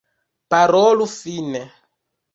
Parolu 0.53 1.07
fine! 1.17 1.63